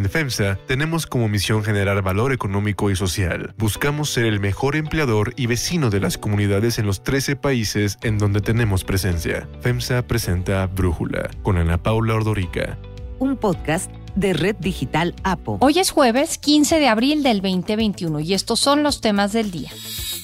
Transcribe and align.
En 0.00 0.08
FEMSA 0.08 0.56
tenemos 0.66 1.06
como 1.06 1.28
misión 1.28 1.62
generar 1.62 2.00
valor 2.00 2.32
económico 2.32 2.90
y 2.90 2.96
social. 2.96 3.52
Buscamos 3.58 4.08
ser 4.08 4.24
el 4.24 4.40
mejor 4.40 4.74
empleador 4.74 5.34
y 5.36 5.44
vecino 5.44 5.90
de 5.90 6.00
las 6.00 6.16
comunidades 6.16 6.78
en 6.78 6.86
los 6.86 7.04
13 7.04 7.36
países 7.36 7.98
en 8.00 8.16
donde 8.16 8.40
tenemos 8.40 8.82
presencia. 8.82 9.46
FEMSA 9.60 10.06
presenta 10.06 10.66
Brújula 10.68 11.28
con 11.42 11.58
Ana 11.58 11.82
Paula 11.82 12.14
Ordorica. 12.14 12.78
Un 13.18 13.36
podcast 13.36 13.90
de 14.14 14.32
Red 14.32 14.56
Digital 14.56 15.14
APO. 15.22 15.58
Hoy 15.60 15.78
es 15.78 15.90
jueves 15.90 16.38
15 16.38 16.78
de 16.78 16.88
abril 16.88 17.22
del 17.22 17.42
2021 17.42 18.20
y 18.20 18.32
estos 18.32 18.58
son 18.58 18.82
los 18.82 19.02
temas 19.02 19.34
del 19.34 19.50
día. 19.50 19.70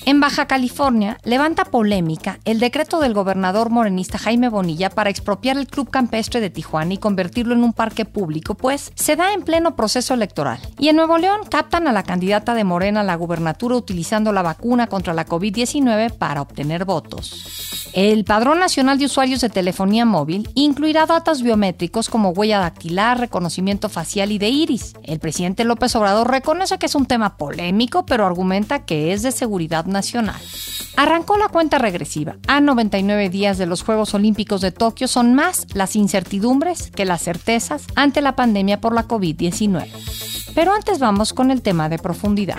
En 0.09 0.21
Baja 0.21 0.47
California 0.47 1.19
levanta 1.25 1.65
polémica 1.65 2.39
el 2.45 2.61
decreto 2.61 3.01
del 3.01 3.13
gobernador 3.13 3.71
morenista 3.71 4.19
Jaime 4.19 4.49
Bonilla 4.49 4.89
para 4.89 5.11
expropiar 5.11 5.59
el 5.59 5.67
Club 5.67 5.91
Campestre 5.91 6.41
de 6.41 6.49
Tijuana 6.49 6.95
y 6.95 6.99
convertirlo 6.99 7.55
en 7.55 7.65
un 7.65 7.73
parque 7.73 8.05
público, 8.05 8.55
pues 8.55 8.93
se 8.95 9.17
da 9.17 9.33
en 9.33 9.43
pleno 9.43 9.75
proceso 9.75 10.15
electoral. 10.15 10.61
Y 10.79 10.91
en 10.91 10.97
Nuevo 10.97 11.19
León 11.19 11.41
captan 11.51 11.89
a 11.89 11.93
la 11.93 12.05
candidata 12.05 12.55
de 12.55 12.63
Morena 12.63 13.01
a 13.01 13.03
la 13.03 13.17
gubernatura 13.17 13.75
utilizando 13.75 14.33
la 14.33 14.43
vacuna 14.43 14.87
contra 14.87 15.13
la 15.13 15.27
COVID-19 15.27 16.13
para 16.17 16.41
obtener 16.41 16.85
votos. 16.85 17.76
El 17.97 18.25
Padrón 18.25 18.59
Nacional 18.59 18.99
de 18.99 19.07
Usuarios 19.07 19.41
de 19.41 19.49
Telefonía 19.49 20.05
Móvil 20.05 20.51
incluirá 20.55 21.07
datos 21.07 21.41
biométricos 21.41 22.11
como 22.11 22.29
huella 22.29 22.59
dactilar, 22.59 23.19
reconocimiento 23.19 23.89
facial 23.89 24.33
y 24.33 24.39
de 24.39 24.51
iris. 24.51 24.93
El 25.03 25.19
presidente 25.19 25.65
López 25.65 25.97
Obrador 25.97 26.31
reconoce 26.31 26.77
que 26.77 26.85
es 26.85 26.95
un 26.95 27.07
tema 27.07 27.39
polémico, 27.39 28.05
pero 28.05 28.27
argumenta 28.27 28.85
que 28.85 29.15
es 29.15 29.23
de 29.23 29.33
seguridad 29.33 29.87
nacional. 29.87 30.39
Arrancó 30.99 31.39
la 31.39 31.49
cuenta 31.49 31.79
regresiva. 31.79 32.37
A 32.47 32.61
99 32.61 33.31
días 33.31 33.57
de 33.57 33.65
los 33.65 33.83
Juegos 33.83 34.13
Olímpicos 34.13 34.61
de 34.61 34.73
Tokio 34.73 35.09
son 35.09 35.33
más 35.33 35.67
las 35.73 35.97
incertidumbres 35.97 36.91
que 36.91 37.07
las 37.07 37.23
certezas 37.23 37.87
ante 37.95 38.21
la 38.21 38.37
pandemia 38.37 38.79
por 38.79 38.95
la 38.95 39.09
COVID-19. 39.09 39.89
Pero 40.55 40.75
antes 40.75 40.99
vamos 40.99 41.33
con 41.33 41.51
el 41.51 41.63
tema 41.63 41.89
de 41.89 41.99
profundidad. 41.99 42.59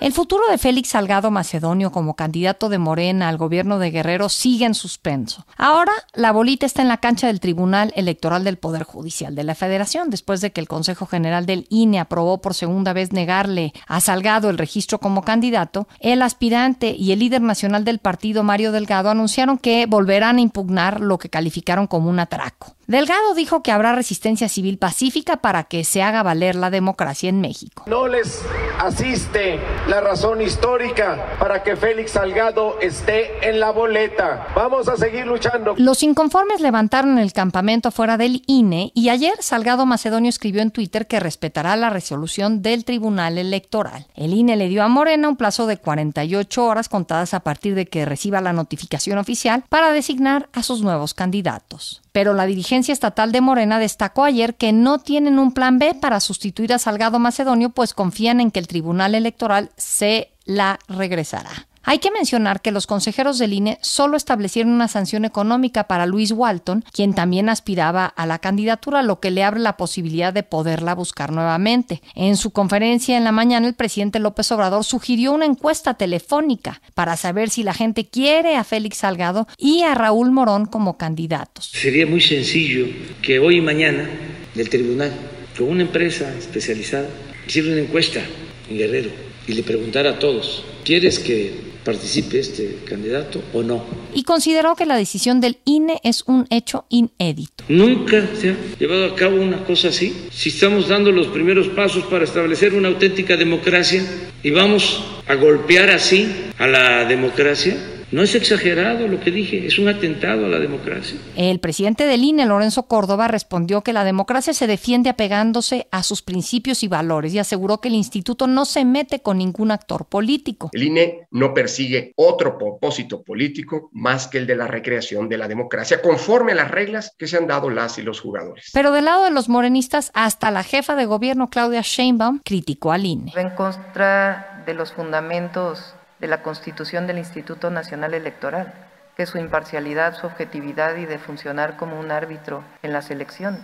El 0.00 0.12
futuro 0.12 0.42
de 0.50 0.58
Félix 0.58 0.88
Salgado 0.88 1.30
Macedonio 1.30 1.92
como 1.92 2.14
candidato 2.14 2.68
de 2.68 2.78
Morena 2.78 3.28
al 3.28 3.38
gobierno 3.38 3.78
de 3.78 3.92
Guerrero 3.92 4.28
sigue 4.28 4.66
en 4.66 4.74
suspenso. 4.74 5.46
Ahora 5.56 5.92
la 6.14 6.32
bolita 6.32 6.66
está 6.66 6.82
en 6.82 6.88
la 6.88 6.98
cancha 6.98 7.28
del 7.28 7.38
Tribunal 7.38 7.92
Electoral 7.94 8.42
del 8.42 8.58
Poder 8.58 8.82
Judicial 8.82 9.36
de 9.36 9.44
la 9.44 9.54
Federación, 9.54 10.10
después 10.10 10.40
de 10.40 10.50
que 10.50 10.60
el 10.60 10.66
Consejo 10.66 11.06
General 11.06 11.46
del 11.46 11.66
INE 11.70 12.00
aprobó 12.00 12.40
por 12.40 12.54
segunda 12.54 12.92
vez 12.92 13.12
negarle 13.12 13.72
a 13.86 14.00
Salgado 14.00 14.50
el 14.50 14.58
registro 14.58 14.98
como 14.98 15.22
candidato. 15.22 15.86
El 16.00 16.22
aspirante 16.22 16.90
y 16.90 17.12
el 17.12 17.20
líder 17.20 17.42
nacional 17.42 17.84
del 17.84 18.00
partido, 18.00 18.42
Mario 18.42 18.72
Delgado, 18.72 19.10
anunciaron 19.10 19.58
que 19.58 19.86
volverán 19.86 20.38
a 20.38 20.42
impugnar 20.42 21.00
lo 21.00 21.18
que 21.18 21.30
calificaron 21.30 21.86
como 21.86 22.10
un 22.10 22.18
atraco. 22.18 22.74
Delgado 22.86 23.34
dijo 23.34 23.62
que 23.62 23.72
habrá 23.72 23.94
resistencia 23.94 24.48
civil 24.50 24.76
pacífica 24.76 25.38
para 25.38 25.64
que 25.64 25.84
se 25.84 26.02
haga 26.02 26.22
valer 26.22 26.54
la 26.54 26.68
democracia 26.68 27.30
en 27.30 27.40
México. 27.40 27.84
No 27.86 28.08
les 28.08 28.42
asiste 28.78 29.58
la 29.88 30.02
razón 30.02 30.42
histórica 30.42 31.36
para 31.38 31.62
que 31.62 31.76
Félix 31.76 32.12
Salgado 32.12 32.78
esté 32.80 33.48
en 33.48 33.58
la 33.58 33.70
boleta. 33.70 34.48
Vamos 34.54 34.88
a 34.88 34.98
seguir 34.98 35.26
luchando. 35.26 35.74
Los 35.78 36.02
inconformes 36.02 36.60
levantaron 36.60 37.18
el 37.18 37.32
campamento 37.32 37.90
fuera 37.90 38.18
del 38.18 38.42
INE 38.46 38.92
y 38.94 39.08
ayer 39.08 39.34
Salgado 39.40 39.86
Macedonio 39.86 40.28
escribió 40.28 40.60
en 40.60 40.70
Twitter 40.70 41.06
que 41.06 41.20
respetará 41.20 41.76
la 41.76 41.88
resolución 41.88 42.60
del 42.60 42.84
Tribunal 42.84 43.38
Electoral. 43.38 44.06
El 44.14 44.34
INE 44.34 44.56
le 44.56 44.68
dio 44.68 44.82
a 44.82 44.88
Morena 44.88 45.30
un 45.30 45.36
plazo 45.36 45.66
de 45.66 45.78
48 45.78 46.64
horas 46.64 46.90
contadas 46.90 47.32
a 47.32 47.40
partir 47.40 47.74
de 47.74 47.86
que 47.86 48.04
reciba 48.04 48.42
la 48.42 48.52
notificación 48.52 49.16
oficial 49.16 49.64
para 49.70 49.90
designar 49.90 50.50
a 50.52 50.62
sus 50.62 50.82
nuevos 50.82 51.14
candidatos 51.14 52.03
pero 52.14 52.32
la 52.32 52.46
dirigencia 52.46 52.92
estatal 52.92 53.32
de 53.32 53.40
Morena 53.40 53.80
destacó 53.80 54.22
ayer 54.22 54.54
que 54.54 54.72
no 54.72 55.00
tienen 55.00 55.40
un 55.40 55.50
plan 55.50 55.80
B 55.80 55.96
para 56.00 56.20
sustituir 56.20 56.72
a 56.72 56.78
Salgado 56.78 57.18
Macedonio, 57.18 57.70
pues 57.70 57.92
confían 57.92 58.40
en 58.40 58.52
que 58.52 58.60
el 58.60 58.68
Tribunal 58.68 59.16
Electoral 59.16 59.72
se 59.76 60.30
la 60.44 60.78
regresará. 60.86 61.66
Hay 61.86 61.98
que 61.98 62.10
mencionar 62.10 62.62
que 62.62 62.72
los 62.72 62.86
consejeros 62.86 63.38
del 63.38 63.52
INE 63.52 63.78
solo 63.82 64.16
establecieron 64.16 64.72
una 64.72 64.88
sanción 64.88 65.26
económica 65.26 65.84
para 65.84 66.06
Luis 66.06 66.32
Walton, 66.32 66.82
quien 66.90 67.12
también 67.12 67.50
aspiraba 67.50 68.06
a 68.06 68.24
la 68.24 68.38
candidatura, 68.38 69.02
lo 69.02 69.20
que 69.20 69.30
le 69.30 69.44
abre 69.44 69.60
la 69.60 69.76
posibilidad 69.76 70.32
de 70.32 70.42
poderla 70.44 70.94
buscar 70.94 71.30
nuevamente. 71.30 72.00
En 72.14 72.38
su 72.38 72.52
conferencia 72.52 73.18
en 73.18 73.24
la 73.24 73.32
mañana, 73.32 73.68
el 73.68 73.74
presidente 73.74 74.18
López 74.18 74.50
Obrador 74.50 74.82
sugirió 74.82 75.32
una 75.32 75.44
encuesta 75.44 75.92
telefónica 75.92 76.80
para 76.94 77.18
saber 77.18 77.50
si 77.50 77.62
la 77.62 77.74
gente 77.74 78.06
quiere 78.06 78.56
a 78.56 78.64
Félix 78.64 78.98
Salgado 78.98 79.46
y 79.58 79.82
a 79.82 79.94
Raúl 79.94 80.30
Morón 80.30 80.64
como 80.64 80.96
candidatos. 80.96 81.70
Sería 81.70 82.06
muy 82.06 82.22
sencillo 82.22 82.86
que 83.20 83.38
hoy 83.38 83.58
y 83.58 83.60
mañana 83.60 84.08
el 84.56 84.70
tribunal, 84.70 85.12
con 85.58 85.68
una 85.68 85.82
empresa 85.82 86.32
especializada, 86.38 87.08
hiciera 87.46 87.72
una 87.72 87.82
encuesta 87.82 88.22
en 88.70 88.78
Guerrero 88.78 89.10
y 89.46 89.52
le 89.52 89.62
preguntara 89.62 90.12
a 90.12 90.18
todos, 90.18 90.64
¿quieres 90.82 91.18
que 91.18 91.73
participe 91.84 92.38
este 92.38 92.78
candidato 92.88 93.42
o 93.52 93.62
no. 93.62 93.84
Y 94.14 94.24
consideró 94.24 94.74
que 94.74 94.86
la 94.86 94.96
decisión 94.96 95.40
del 95.40 95.58
INE 95.64 96.00
es 96.02 96.24
un 96.26 96.46
hecho 96.50 96.86
inédito. 96.88 97.64
Nunca 97.68 98.26
se 98.40 98.50
ha 98.50 98.56
llevado 98.78 99.06
a 99.06 99.14
cabo 99.14 99.36
una 99.36 99.64
cosa 99.64 99.88
así. 99.88 100.28
Si 100.30 100.48
estamos 100.48 100.88
dando 100.88 101.12
los 101.12 101.28
primeros 101.28 101.68
pasos 101.68 102.04
para 102.04 102.24
establecer 102.24 102.74
una 102.74 102.88
auténtica 102.88 103.36
democracia 103.36 104.04
y 104.42 104.50
vamos 104.50 105.02
a 105.26 105.34
golpear 105.34 105.90
así 105.90 106.28
a 106.58 106.66
la 106.66 107.04
democracia, 107.04 107.76
no 108.12 108.22
es 108.22 108.34
exagerado 108.34 109.08
lo 109.08 109.20
que 109.20 109.30
dije, 109.30 109.66
es 109.66 109.78
un 109.78 109.88
atentado 109.88 110.46
a 110.46 110.48
la 110.48 110.58
democracia. 110.58 111.18
El 111.36 111.60
presidente 111.60 112.06
del 112.06 112.24
INE, 112.24 112.46
Lorenzo 112.46 112.84
Córdoba, 112.84 113.28
respondió 113.28 113.82
que 113.82 113.92
la 113.92 114.04
democracia 114.04 114.54
se 114.54 114.66
defiende 114.66 115.10
apegándose 115.10 115.88
a 115.90 116.02
sus 116.02 116.22
principios 116.22 116.82
y 116.82 116.88
valores 116.88 117.34
y 117.34 117.38
aseguró 117.38 117.80
que 117.80 117.88
el 117.88 117.94
instituto 117.94 118.46
no 118.46 118.64
se 118.64 118.84
mete 118.84 119.20
con 119.20 119.38
ningún 119.38 119.70
actor 119.70 120.06
político. 120.06 120.70
El 120.72 120.84
INE 120.84 121.26
no 121.30 121.54
persigue 121.54 122.12
otro 122.16 122.58
propósito 122.58 123.22
político 123.22 123.90
más 123.92 124.28
que 124.28 124.38
el 124.38 124.46
de 124.46 124.56
la 124.56 124.66
recreación 124.66 125.28
de 125.28 125.38
la 125.38 125.48
democracia 125.48 126.02
conforme 126.02 126.52
a 126.52 126.56
las 126.56 126.70
reglas 126.70 127.14
que 127.18 127.26
se 127.26 127.36
han 127.36 127.46
dado 127.46 127.70
las 127.70 127.98
y 127.98 128.02
los 128.02 128.20
jugadores. 128.20 128.70
Pero 128.72 128.92
del 128.92 129.06
lado 129.06 129.24
de 129.24 129.30
los 129.30 129.48
morenistas, 129.48 130.10
hasta 130.14 130.50
la 130.50 130.62
jefa 130.62 130.96
de 130.96 131.06
gobierno, 131.06 131.50
Claudia 131.50 131.82
Sheinbaum, 131.82 132.40
criticó 132.44 132.92
al 132.92 133.06
INE. 133.06 133.32
En 133.36 133.50
contra 133.50 134.62
de 134.66 134.74
los 134.74 134.92
fundamentos 134.92 135.94
de 136.18 136.28
la 136.28 136.42
Constitución 136.42 137.06
del 137.06 137.18
Instituto 137.18 137.70
Nacional 137.70 138.14
Electoral, 138.14 138.72
que 139.16 139.24
es 139.24 139.28
su 139.30 139.38
imparcialidad, 139.38 140.16
su 140.18 140.26
objetividad 140.26 140.96
y 140.96 141.06
de 141.06 141.18
funcionar 141.18 141.76
como 141.76 141.98
un 141.98 142.10
árbitro 142.10 142.64
en 142.82 142.92
las 142.92 143.10
elecciones. 143.10 143.60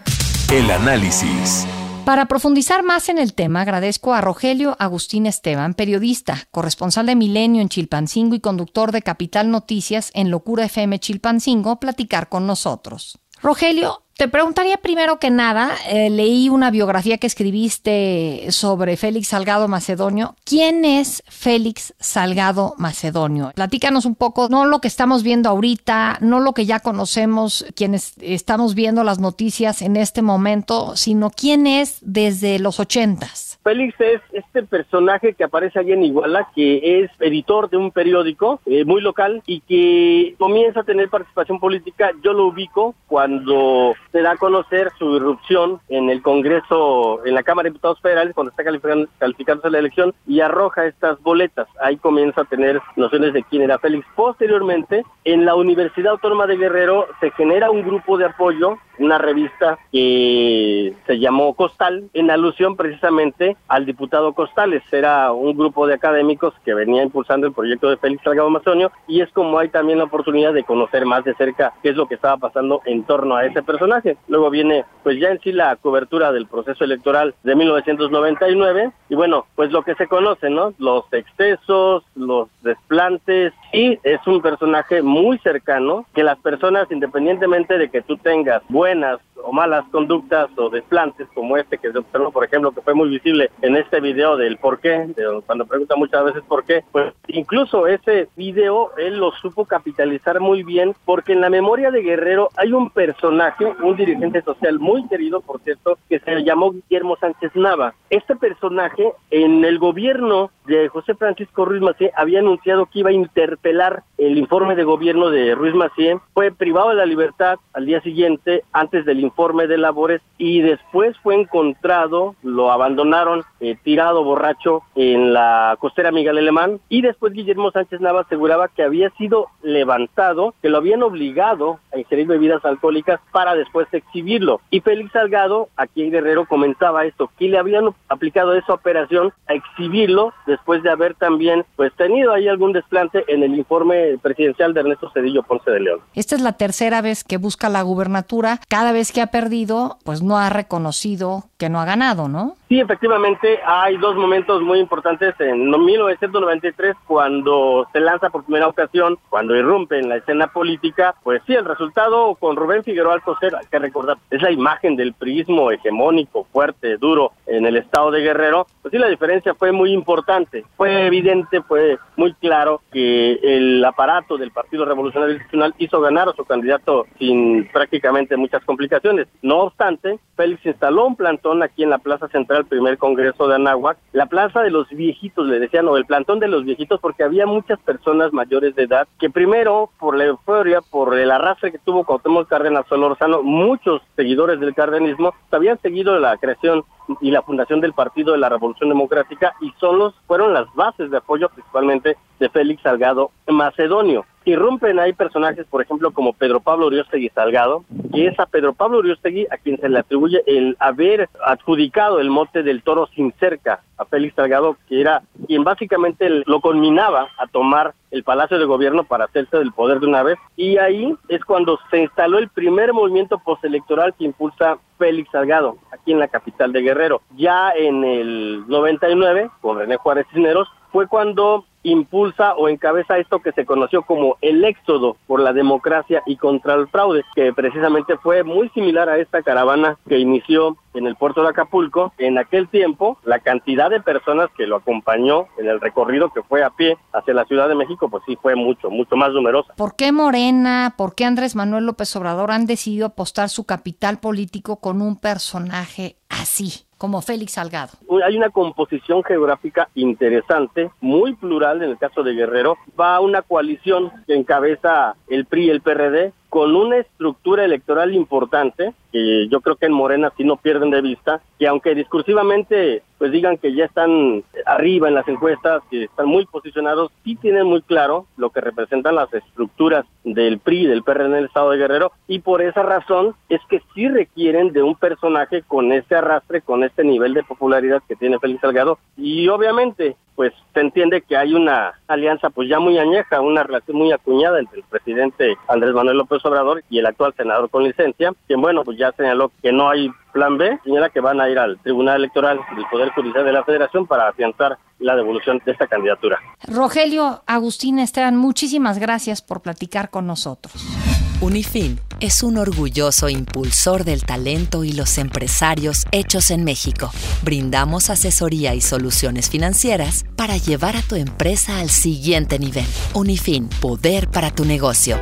El 0.52 0.70
análisis. 0.70 1.66
Para 2.04 2.26
profundizar 2.26 2.82
más 2.82 3.08
en 3.08 3.18
el 3.18 3.34
tema, 3.34 3.60
agradezco 3.60 4.14
a 4.14 4.20
Rogelio 4.20 4.74
Agustín 4.80 5.26
Esteban, 5.26 5.74
periodista, 5.74 6.48
corresponsal 6.50 7.06
de 7.06 7.14
Milenio 7.14 7.62
en 7.62 7.68
Chilpancingo 7.68 8.34
y 8.34 8.40
conductor 8.40 8.90
de 8.90 9.02
Capital 9.02 9.50
Noticias 9.50 10.10
en 10.14 10.30
Locura 10.30 10.64
FM 10.64 10.98
Chilpancingo, 10.98 11.78
platicar 11.78 12.28
con 12.28 12.46
nosotros. 12.46 13.18
Rogelio, 13.42 14.02
te 14.20 14.28
preguntaría 14.28 14.76
primero 14.76 15.18
que 15.18 15.30
nada, 15.30 15.70
eh, 15.88 16.10
leí 16.10 16.50
una 16.50 16.70
biografía 16.70 17.16
que 17.16 17.26
escribiste 17.26 18.48
sobre 18.50 18.98
Félix 18.98 19.28
Salgado 19.28 19.66
Macedonio. 19.66 20.36
¿Quién 20.44 20.84
es 20.84 21.22
Félix 21.26 21.94
Salgado 21.98 22.74
Macedonio? 22.76 23.50
Platícanos 23.54 24.04
un 24.04 24.14
poco, 24.14 24.50
no 24.50 24.66
lo 24.66 24.82
que 24.82 24.88
estamos 24.88 25.22
viendo 25.22 25.48
ahorita, 25.48 26.18
no 26.20 26.38
lo 26.38 26.52
que 26.52 26.66
ya 26.66 26.80
conocemos 26.80 27.64
quienes 27.74 28.12
estamos 28.20 28.74
viendo 28.74 29.04
las 29.04 29.20
noticias 29.20 29.80
en 29.80 29.96
este 29.96 30.20
momento, 30.20 30.96
sino 30.96 31.30
quién 31.30 31.66
es 31.66 31.96
desde 32.02 32.58
los 32.58 32.78
ochentas. 32.78 33.49
Félix 33.62 34.00
es 34.00 34.20
este 34.32 34.62
personaje 34.62 35.34
que 35.34 35.44
aparece 35.44 35.78
allí 35.78 35.92
en 35.92 36.04
Iguala, 36.04 36.48
que 36.54 37.02
es 37.02 37.10
editor 37.20 37.68
de 37.68 37.76
un 37.76 37.90
periódico 37.90 38.60
eh, 38.66 38.84
muy 38.84 39.00
local 39.00 39.42
y 39.46 39.60
que 39.60 40.34
comienza 40.38 40.80
a 40.80 40.84
tener 40.84 41.08
participación 41.10 41.60
política. 41.60 42.10
Yo 42.22 42.32
lo 42.32 42.46
ubico 42.46 42.94
cuando 43.06 43.94
se 44.12 44.22
da 44.22 44.32
a 44.32 44.36
conocer 44.36 44.90
su 44.98 45.16
irrupción 45.16 45.80
en 45.88 46.08
el 46.08 46.22
Congreso, 46.22 47.24
en 47.26 47.34
la 47.34 47.42
Cámara 47.42 47.64
de 47.64 47.70
Diputados 47.70 48.00
Federales, 48.00 48.34
cuando 48.34 48.50
está 48.50 48.64
calificando, 48.64 49.08
calificándose 49.18 49.70
la 49.70 49.78
elección 49.78 50.14
y 50.26 50.40
arroja 50.40 50.86
estas 50.86 51.20
boletas. 51.20 51.68
Ahí 51.82 51.96
comienza 51.98 52.42
a 52.42 52.46
tener 52.46 52.80
nociones 52.96 53.34
de 53.34 53.42
quién 53.44 53.62
era 53.62 53.78
Félix. 53.78 54.06
Posteriormente, 54.16 55.04
en 55.24 55.44
la 55.44 55.54
Universidad 55.54 56.12
Autónoma 56.12 56.46
de 56.46 56.56
Guerrero 56.56 57.06
se 57.20 57.30
genera 57.32 57.70
un 57.70 57.82
grupo 57.82 58.16
de 58.16 58.24
apoyo, 58.24 58.78
una 58.98 59.18
revista 59.18 59.78
que 59.92 60.94
se 61.06 61.18
llamó 61.18 61.54
Costal, 61.54 62.08
en 62.14 62.30
alusión 62.30 62.76
precisamente 62.76 63.49
al 63.68 63.86
diputado 63.86 64.32
Costales. 64.32 64.82
Era 64.92 65.32
un 65.32 65.56
grupo 65.56 65.86
de 65.86 65.94
académicos 65.94 66.54
que 66.64 66.74
venía 66.74 67.02
impulsando 67.02 67.46
el 67.46 67.52
proyecto 67.52 67.90
de 67.90 67.96
Félix 67.96 68.22
Salgado 68.22 68.50
Macedonio 68.50 68.90
y 69.06 69.20
es 69.20 69.30
como 69.32 69.58
hay 69.58 69.68
también 69.68 69.98
la 69.98 70.04
oportunidad 70.04 70.52
de 70.52 70.64
conocer 70.64 71.04
más 71.06 71.24
de 71.24 71.34
cerca 71.34 71.72
qué 71.82 71.90
es 71.90 71.96
lo 71.96 72.06
que 72.06 72.14
estaba 72.14 72.36
pasando 72.36 72.82
en 72.84 73.04
torno 73.04 73.36
a 73.36 73.44
ese 73.44 73.62
personaje. 73.62 74.16
Luego 74.28 74.50
viene 74.50 74.84
pues 75.02 75.18
ya 75.18 75.30
en 75.30 75.40
sí 75.40 75.52
la 75.52 75.76
cobertura 75.76 76.32
del 76.32 76.46
proceso 76.46 76.84
electoral 76.84 77.34
de 77.42 77.54
1999 77.54 78.90
y 79.08 79.14
bueno, 79.14 79.46
pues 79.54 79.70
lo 79.70 79.82
que 79.82 79.94
se 79.94 80.06
conoce, 80.06 80.50
¿no? 80.50 80.74
Los 80.78 81.04
excesos, 81.12 82.04
los 82.14 82.48
desplantes 82.62 83.52
y 83.72 83.98
es 84.02 84.26
un 84.26 84.42
personaje 84.42 85.02
muy 85.02 85.38
cercano 85.38 86.06
que 86.14 86.24
las 86.24 86.38
personas 86.38 86.90
independientemente 86.90 87.78
de 87.78 87.90
que 87.90 88.02
tú 88.02 88.16
tengas 88.16 88.62
buenas 88.68 89.20
o 89.42 89.52
malas 89.52 89.84
conductas 89.90 90.50
o 90.56 90.68
desplantes 90.70 91.26
como 91.34 91.56
este 91.56 91.78
que 91.78 91.90
se 91.90 91.98
observó, 91.98 92.30
por 92.30 92.44
ejemplo, 92.44 92.72
que 92.72 92.82
fue 92.82 92.94
muy 92.94 93.08
visible 93.08 93.39
en 93.62 93.76
este 93.76 94.00
video 94.00 94.36
del 94.36 94.56
por 94.58 94.80
qué, 94.80 95.06
de 95.16 95.40
cuando 95.46 95.66
pregunta 95.66 95.96
muchas 95.96 96.24
veces 96.24 96.42
por 96.46 96.64
qué, 96.64 96.84
pues 96.92 97.12
incluso 97.28 97.86
ese 97.86 98.28
video 98.36 98.90
él 98.98 99.18
lo 99.18 99.32
supo 99.32 99.64
capitalizar 99.64 100.40
muy 100.40 100.62
bien 100.62 100.94
porque 101.04 101.32
en 101.32 101.40
la 101.40 101.50
memoria 101.50 101.90
de 101.90 102.02
Guerrero 102.02 102.48
hay 102.56 102.72
un 102.72 102.90
personaje, 102.90 103.66
un 103.82 103.96
dirigente 103.96 104.42
social 104.42 104.78
muy 104.78 105.06
querido, 105.08 105.40
por 105.40 105.60
cierto, 105.60 105.98
que 106.08 106.18
se 106.20 106.42
llamó 106.42 106.72
Guillermo 106.72 107.16
Sánchez 107.16 107.52
Nava. 107.54 107.94
Este 108.10 108.36
personaje 108.36 109.12
en 109.30 109.64
el 109.64 109.78
gobierno 109.78 110.50
de 110.66 110.88
José 110.88 111.14
Francisco 111.14 111.64
Ruiz 111.64 111.82
Macié 111.82 112.12
había 112.16 112.40
anunciado 112.40 112.86
que 112.86 113.00
iba 113.00 113.10
a 113.10 113.14
interpelar 113.14 114.02
el 114.18 114.38
informe 114.38 114.76
de 114.76 114.84
gobierno 114.84 115.30
de 115.30 115.54
Ruiz 115.54 115.74
Macié, 115.74 116.18
fue 116.34 116.52
privado 116.52 116.90
de 116.90 116.96
la 116.96 117.06
libertad 117.06 117.58
al 117.72 117.86
día 117.86 118.00
siguiente 118.02 118.64
antes 118.72 119.04
del 119.04 119.20
informe 119.20 119.66
de 119.66 119.78
labores 119.78 120.20
y 120.38 120.60
después 120.60 121.16
fue 121.18 121.36
encontrado, 121.36 122.34
lo 122.42 122.70
abandonaron 122.70 123.29
eh, 123.60 123.76
tirado 123.82 124.24
borracho 124.24 124.82
en 124.94 125.32
la 125.32 125.76
costera 125.78 126.12
Miguel 126.12 126.38
Alemán 126.38 126.80
y 126.88 127.02
después 127.02 127.32
Guillermo 127.32 127.70
Sánchez 127.70 128.00
Nava 128.00 128.22
aseguraba 128.22 128.68
que 128.68 128.82
había 128.82 129.10
sido 129.10 129.48
levantado, 129.62 130.54
que 130.62 130.68
lo 130.68 130.78
habían 130.78 131.02
obligado 131.02 131.78
a 131.92 131.98
ingerir 131.98 132.26
bebidas 132.26 132.64
alcohólicas 132.64 133.20
para 133.32 133.54
después 133.54 133.88
exhibirlo. 133.92 134.60
Y 134.70 134.80
Félix 134.80 135.12
Salgado, 135.12 135.68
aquí 135.76 136.02
en 136.02 136.10
Guerrero, 136.10 136.46
comentaba 136.46 137.04
esto, 137.04 137.30
que 137.38 137.48
le 137.48 137.58
habían 137.58 137.90
aplicado 138.08 138.54
esa 138.54 138.74
operación 138.74 139.32
a 139.48 139.54
exhibirlo 139.54 140.32
después 140.46 140.82
de 140.82 140.90
haber 140.90 141.14
también 141.14 141.64
pues 141.76 141.92
tenido 141.94 142.32
ahí 142.32 142.48
algún 142.48 142.72
desplante 142.72 143.24
en 143.28 143.42
el 143.42 143.54
informe 143.54 144.18
presidencial 144.22 144.74
de 144.74 144.80
Ernesto 144.80 145.10
Cedillo 145.12 145.42
Ponce 145.42 145.70
de 145.70 145.80
León. 145.80 146.00
Esta 146.14 146.36
es 146.36 146.42
la 146.42 146.52
tercera 146.52 147.00
vez 147.02 147.24
que 147.24 147.36
busca 147.36 147.68
la 147.68 147.82
gubernatura. 147.82 148.60
Cada 148.68 148.92
vez 148.92 149.12
que 149.12 149.20
ha 149.20 149.28
perdido, 149.28 149.98
pues 150.04 150.22
no 150.22 150.38
ha 150.38 150.50
reconocido 150.50 151.44
que 151.58 151.68
no 151.68 151.80
ha 151.80 151.84
ganado, 151.84 152.28
¿no? 152.28 152.54
Sí, 152.68 152.80
efectivamente, 152.80 153.19
hay 153.66 153.96
dos 153.98 154.16
momentos 154.16 154.62
muy 154.62 154.78
importantes 154.78 155.34
en 155.40 155.70
1993, 155.70 156.96
cuando 157.06 157.86
se 157.92 158.00
lanza 158.00 158.30
por 158.30 158.44
primera 158.44 158.68
ocasión, 158.68 159.18
cuando 159.28 159.56
irrumpe 159.56 159.98
en 159.98 160.08
la 160.08 160.16
escena 160.16 160.48
política, 160.48 161.14
pues 161.22 161.42
sí, 161.46 161.54
el 161.54 161.64
resultado 161.64 162.34
con 162.36 162.56
Rubén 162.56 162.84
Figueroa 162.84 163.14
Alcocer, 163.14 163.54
hay 163.54 163.66
que 163.70 163.78
recordar, 163.78 164.16
es 164.30 164.42
la 164.42 164.50
imagen 164.50 164.96
del 164.96 165.12
priismo 165.12 165.70
hegemónico, 165.70 166.46
fuerte, 166.52 166.96
duro 166.96 167.32
en 167.46 167.66
el 167.66 167.76
estado 167.76 168.10
de 168.10 168.20
Guerrero, 168.20 168.66
pues 168.82 168.92
sí, 168.92 168.98
la 168.98 169.08
diferencia 169.08 169.54
fue 169.54 169.72
muy 169.72 169.92
importante, 169.92 170.64
fue 170.76 171.06
evidente, 171.06 171.62
fue 171.62 171.98
muy 172.16 172.32
claro 172.34 172.80
que 172.92 173.32
el 173.42 173.84
aparato 173.84 174.36
del 174.36 174.50
Partido 174.50 174.84
Revolucionario 174.84 175.34
Institucional 175.34 175.74
hizo 175.78 176.00
ganar 176.00 176.28
a 176.28 176.34
su 176.34 176.44
candidato 176.44 177.06
sin 177.18 177.68
prácticamente 177.72 178.36
muchas 178.36 178.64
complicaciones. 178.64 179.28
No 179.42 179.58
obstante, 179.58 180.18
Félix 180.36 180.64
instaló 180.66 181.06
un 181.06 181.16
plantón 181.16 181.62
aquí 181.62 181.82
en 181.82 181.90
la 181.90 181.98
Plaza 181.98 182.28
Central, 182.28 182.66
primer 182.66 182.98
Congreso 182.98 183.09
de 183.14 183.54
Anáhuac, 183.54 183.98
la 184.12 184.26
Plaza 184.26 184.60
de 184.62 184.70
los 184.70 184.88
Viejitos, 184.88 185.46
le 185.46 185.58
decían, 185.58 185.88
o 185.88 185.96
el 185.96 186.04
plantón 186.04 186.38
de 186.40 186.48
los 186.48 186.64
viejitos, 186.64 187.00
porque 187.00 187.24
había 187.24 187.46
muchas 187.46 187.78
personas 187.80 188.32
mayores 188.32 188.74
de 188.74 188.84
edad 188.84 189.08
que 189.18 189.30
primero, 189.30 189.90
por 189.98 190.16
la 190.16 190.24
euforia, 190.24 190.80
por 190.80 191.18
el 191.18 191.30
arrastre 191.30 191.72
que 191.72 191.78
tuvo 191.78 192.04
Cuauhtémoc 192.04 192.48
Cárdenas 192.48 192.86
Solorzano, 192.88 193.42
muchos 193.42 194.02
seguidores 194.16 194.60
del 194.60 194.74
cardenismo 194.74 195.34
habían 195.50 195.80
seguido 195.80 196.18
la 196.18 196.36
creación 196.36 196.84
y 197.20 197.30
la 197.30 197.42
fundación 197.42 197.80
del 197.80 197.92
Partido 197.92 198.32
de 198.32 198.38
la 198.38 198.48
Revolución 198.48 198.88
Democrática 198.88 199.52
y 199.60 199.72
son 199.80 199.98
los, 199.98 200.14
fueron 200.26 200.54
las 200.54 200.72
bases 200.74 201.10
de 201.10 201.16
apoyo 201.16 201.48
principalmente 201.48 202.16
de 202.38 202.48
Félix 202.48 202.82
Salgado 202.82 203.30
Macedonio. 203.48 204.24
Irrumpen 204.44 204.98
ahí 204.98 205.12
personajes, 205.12 205.66
por 205.66 205.82
ejemplo, 205.82 206.12
como 206.12 206.32
Pedro 206.32 206.60
Pablo 206.60 206.86
Uriostegui 206.86 207.28
Salgado, 207.30 207.84
y 208.12 208.26
es 208.26 208.38
a 208.40 208.46
Pedro 208.46 208.72
Pablo 208.72 208.98
Uriostegui 208.98 209.46
a 209.50 209.58
quien 209.58 209.78
se 209.78 209.88
le 209.88 209.98
atribuye 209.98 210.42
el 210.46 210.76
haber 210.80 211.28
adjudicado 211.44 212.20
el 212.20 212.30
mote 212.30 212.62
del 212.62 212.82
toro 212.82 213.08
sin 213.14 213.32
cerca 213.32 213.80
a 213.98 214.04
Félix 214.06 214.34
Salgado, 214.34 214.76
que 214.88 215.00
era 215.00 215.22
quien 215.46 215.62
básicamente 215.62 216.28
lo 216.46 216.60
conminaba 216.60 217.28
a 217.38 217.46
tomar 217.46 217.94
el 218.10 218.24
Palacio 218.24 218.58
de 218.58 218.64
Gobierno 218.64 219.04
para 219.04 219.26
hacerse 219.26 219.58
del 219.58 219.72
poder 219.72 220.00
de 220.00 220.06
una 220.06 220.22
vez. 220.22 220.38
Y 220.56 220.78
ahí 220.78 221.14
es 221.28 221.44
cuando 221.44 221.78
se 221.90 221.98
instaló 221.98 222.38
el 222.38 222.48
primer 222.48 222.92
movimiento 222.92 223.38
postelectoral 223.38 224.14
que 224.14 224.24
impulsa 224.24 224.78
Félix 224.98 225.30
Salgado, 225.30 225.76
aquí 225.92 226.12
en 226.12 226.18
la 226.18 226.28
capital 226.28 226.72
de 226.72 226.82
Guerrero. 226.82 227.22
Ya 227.36 227.72
en 227.72 228.04
el 228.04 228.64
99, 228.68 229.50
con 229.60 229.78
René 229.78 229.96
Juárez 229.96 230.26
Cisneros, 230.32 230.68
fue 230.92 231.08
cuando 231.08 231.64
impulsa 231.82 232.54
o 232.54 232.68
encabeza 232.68 233.18
esto 233.18 233.40
que 233.40 233.52
se 233.52 233.64
conoció 233.64 234.02
como 234.02 234.36
el 234.42 234.64
éxodo 234.64 235.16
por 235.26 235.40
la 235.40 235.52
democracia 235.52 236.22
y 236.26 236.36
contra 236.36 236.74
el 236.74 236.88
fraude, 236.88 237.24
que 237.34 237.52
precisamente 237.52 238.16
fue 238.18 238.42
muy 238.44 238.68
similar 238.70 239.08
a 239.08 239.18
esta 239.18 239.42
caravana 239.42 239.98
que 240.08 240.18
inició 240.18 240.76
en 240.94 241.06
el 241.06 241.16
puerto 241.16 241.42
de 241.42 241.48
Acapulco. 241.48 242.12
En 242.18 242.38
aquel 242.38 242.68
tiempo, 242.68 243.18
la 243.24 243.38
cantidad 243.38 243.90
de 243.90 244.00
personas 244.00 244.50
que 244.56 244.66
lo 244.66 244.76
acompañó 244.76 245.46
en 245.58 245.68
el 245.68 245.80
recorrido 245.80 246.30
que 246.30 246.42
fue 246.42 246.62
a 246.62 246.70
pie 246.70 246.98
hacia 247.12 247.34
la 247.34 247.44
Ciudad 247.44 247.68
de 247.68 247.74
México, 247.74 248.08
pues 248.10 248.22
sí 248.26 248.36
fue 248.40 248.54
mucho, 248.56 248.90
mucho 248.90 249.16
más 249.16 249.32
numerosa. 249.32 249.72
¿Por 249.76 249.96
qué 249.96 250.12
Morena, 250.12 250.94
por 250.96 251.14
qué 251.14 251.24
Andrés 251.24 251.56
Manuel 251.56 251.86
López 251.86 252.14
Obrador 252.16 252.50
han 252.50 252.66
decidido 252.66 253.06
apostar 253.06 253.48
su 253.48 253.64
capital 253.64 254.18
político 254.18 254.80
con 254.80 255.00
un 255.00 255.18
personaje 255.18 256.16
así? 256.28 256.89
Como 257.00 257.22
Félix 257.22 257.52
Salgado. 257.52 257.92
Hay 258.22 258.36
una 258.36 258.50
composición 258.50 259.24
geográfica 259.24 259.88
interesante, 259.94 260.90
muy 261.00 261.34
plural 261.34 261.82
en 261.82 261.88
el 261.88 261.96
caso 261.96 262.22
de 262.22 262.34
Guerrero. 262.34 262.76
Va 263.00 263.20
una 263.20 263.40
coalición 263.40 264.12
que 264.26 264.34
encabeza 264.34 265.14
el 265.26 265.46
PRI 265.46 265.68
y 265.68 265.70
el 265.70 265.80
PRD 265.80 266.34
con 266.50 266.74
una 266.74 266.98
estructura 266.98 267.64
electoral 267.64 268.12
importante, 268.12 268.92
que 269.12 269.48
yo 269.48 269.60
creo 269.60 269.76
que 269.76 269.86
en 269.86 269.92
Morena 269.92 270.32
sí 270.36 270.44
no 270.44 270.56
pierden 270.56 270.90
de 270.90 271.00
vista, 271.00 271.40
que 271.58 271.66
aunque 271.66 271.94
discursivamente 271.94 273.02
pues 273.18 273.32
digan 273.32 273.58
que 273.58 273.74
ya 273.74 273.84
están 273.84 274.42
arriba 274.64 275.06
en 275.06 275.14
las 275.14 275.28
encuestas, 275.28 275.82
que 275.90 276.04
están 276.04 276.26
muy 276.26 276.46
posicionados, 276.46 277.12
sí 277.22 277.36
tienen 277.36 277.66
muy 277.66 277.82
claro 277.82 278.26
lo 278.38 278.48
que 278.48 278.62
representan 278.62 279.14
las 279.14 279.32
estructuras 279.32 280.06
del 280.24 280.58
PRI, 280.58 280.86
del 280.86 281.02
PRD 281.02 281.26
en 281.26 281.34
el 281.34 281.44
estado 281.44 281.70
de 281.70 281.78
Guerrero, 281.78 282.12
y 282.26 282.38
por 282.38 282.62
esa 282.62 282.82
razón 282.82 283.34
es 283.50 283.60
que 283.68 283.82
sí 283.94 284.08
requieren 284.08 284.72
de 284.72 284.82
un 284.82 284.94
personaje 284.94 285.62
con 285.62 285.92
ese 285.92 286.14
arrastre, 286.14 286.62
con 286.62 286.82
este 286.82 287.04
nivel 287.04 287.34
de 287.34 287.42
popularidad 287.42 288.02
que 288.08 288.16
tiene 288.16 288.38
Félix 288.38 288.62
Salgado, 288.62 288.98
y 289.16 289.46
obviamente 289.48 290.16
pues 290.40 290.54
se 290.72 290.80
entiende 290.80 291.20
que 291.20 291.36
hay 291.36 291.52
una 291.52 291.92
alianza 292.08 292.48
pues 292.48 292.66
ya 292.66 292.80
muy 292.80 292.96
añeja, 292.96 293.42
una 293.42 293.62
relación 293.62 293.98
muy 293.98 294.10
acuñada 294.10 294.58
entre 294.58 294.78
el 294.78 294.86
presidente 294.86 295.54
Andrés 295.68 295.92
Manuel 295.92 296.16
López 296.16 296.42
Obrador 296.46 296.82
y 296.88 296.98
el 296.98 297.04
actual 297.04 297.34
senador 297.36 297.68
con 297.68 297.84
licencia, 297.84 298.32
quien 298.46 298.62
bueno 298.62 298.82
pues 298.82 298.96
ya 298.96 299.12
señaló 299.12 299.52
que 299.62 299.70
no 299.70 299.90
hay 299.90 300.10
plan 300.32 300.56
B, 300.56 300.78
señala 300.82 301.10
que 301.10 301.20
van 301.20 301.42
a 301.42 301.50
ir 301.50 301.58
al 301.58 301.78
Tribunal 301.80 302.16
Electoral 302.16 302.58
del 302.74 302.86
Poder 302.90 303.10
Judicial 303.10 303.44
de 303.44 303.52
la 303.52 303.64
Federación 303.64 304.06
para 304.06 304.28
afianzar 304.28 304.78
la 304.98 305.14
devolución 305.14 305.60
de 305.62 305.72
esta 305.72 305.86
candidatura. 305.86 306.38
Rogelio 306.66 307.42
Agustín 307.46 307.98
Esteban, 307.98 308.38
muchísimas 308.38 308.98
gracias 308.98 309.42
por 309.42 309.60
platicar 309.60 310.08
con 310.08 310.26
nosotros. 310.26 311.09
Unifin 311.40 311.98
es 312.20 312.42
un 312.42 312.58
orgulloso 312.58 313.30
impulsor 313.30 314.04
del 314.04 314.24
talento 314.24 314.84
y 314.84 314.92
los 314.92 315.16
empresarios 315.16 316.04
hechos 316.12 316.50
en 316.50 316.64
México. 316.64 317.10
Brindamos 317.42 318.10
asesoría 318.10 318.74
y 318.74 318.82
soluciones 318.82 319.48
financieras 319.48 320.26
para 320.36 320.58
llevar 320.58 320.96
a 320.96 321.02
tu 321.02 321.14
empresa 321.14 321.80
al 321.80 321.88
siguiente 321.88 322.58
nivel. 322.58 322.84
Unifin, 323.14 323.68
poder 323.80 324.28
para 324.28 324.50
tu 324.50 324.66
negocio. 324.66 325.18